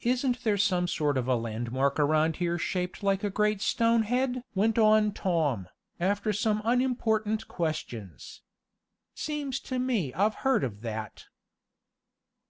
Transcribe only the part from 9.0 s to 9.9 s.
"Seems to